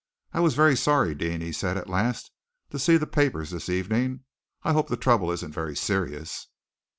[0.33, 2.31] "I was very sorry, Deane," he said at last,
[2.71, 4.21] "to see the papers this evening.
[4.63, 6.47] I hope the trouble isn't very serious."